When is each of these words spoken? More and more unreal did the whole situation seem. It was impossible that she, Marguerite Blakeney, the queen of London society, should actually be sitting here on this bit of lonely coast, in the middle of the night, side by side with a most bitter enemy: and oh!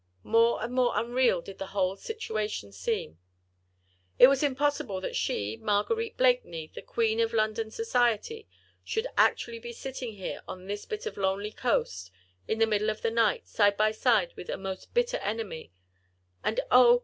More 0.23 0.63
and 0.63 0.73
more 0.73 0.93
unreal 0.95 1.41
did 1.41 1.59
the 1.59 1.67
whole 1.77 1.95
situation 1.95 2.71
seem. 2.71 3.19
It 4.17 4.25
was 4.29 4.41
impossible 4.41 4.99
that 4.99 5.15
she, 5.15 5.57
Marguerite 5.57 6.17
Blakeney, 6.17 6.71
the 6.73 6.81
queen 6.81 7.19
of 7.19 7.33
London 7.33 7.69
society, 7.69 8.47
should 8.83 9.05
actually 9.15 9.59
be 9.59 9.71
sitting 9.73 10.13
here 10.13 10.41
on 10.47 10.65
this 10.65 10.85
bit 10.87 11.05
of 11.05 11.17
lonely 11.17 11.51
coast, 11.51 12.09
in 12.47 12.57
the 12.57 12.65
middle 12.65 12.89
of 12.89 13.03
the 13.03 13.11
night, 13.11 13.47
side 13.47 13.77
by 13.77 13.91
side 13.91 14.33
with 14.35 14.49
a 14.49 14.57
most 14.57 14.91
bitter 14.95 15.17
enemy: 15.17 15.71
and 16.43 16.61
oh! 16.71 16.99